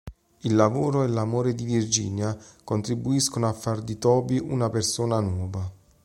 Il 0.39 0.55
lavoro 0.55 1.03
e 1.03 1.07
l'amore 1.07 1.53
di 1.53 1.63
Virginia 1.63 2.35
contribuiscono 2.63 3.47
a 3.47 3.53
fare 3.53 3.83
di 3.83 3.99
Toby 3.99 4.39
una 4.39 4.67
persona 4.67 5.19
nuova. 5.19 5.71